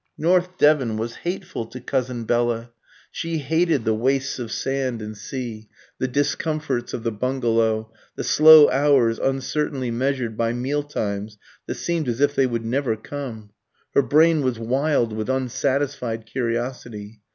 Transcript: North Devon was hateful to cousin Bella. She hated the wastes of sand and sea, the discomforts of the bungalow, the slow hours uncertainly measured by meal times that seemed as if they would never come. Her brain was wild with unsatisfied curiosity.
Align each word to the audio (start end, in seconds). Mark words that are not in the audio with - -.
North 0.17 0.57
Devon 0.57 0.97
was 0.97 1.17
hateful 1.17 1.67
to 1.67 1.79
cousin 1.79 2.23
Bella. 2.23 2.71
She 3.11 3.37
hated 3.37 3.85
the 3.85 3.93
wastes 3.93 4.39
of 4.39 4.51
sand 4.51 4.99
and 4.99 5.15
sea, 5.15 5.69
the 5.99 6.07
discomforts 6.07 6.91
of 6.95 7.03
the 7.03 7.11
bungalow, 7.11 7.93
the 8.15 8.23
slow 8.23 8.67
hours 8.71 9.19
uncertainly 9.19 9.91
measured 9.91 10.35
by 10.35 10.53
meal 10.53 10.81
times 10.81 11.37
that 11.67 11.75
seemed 11.75 12.07
as 12.07 12.19
if 12.19 12.33
they 12.33 12.47
would 12.47 12.65
never 12.65 12.95
come. 12.95 13.51
Her 13.93 14.01
brain 14.01 14.41
was 14.41 14.57
wild 14.57 15.13
with 15.13 15.29
unsatisfied 15.29 16.25
curiosity. 16.25 17.21